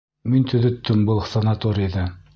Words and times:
Мин 0.35 0.47
төҙөттөм 0.53 1.05
был 1.11 1.23
санаторийҙы! 1.35 2.11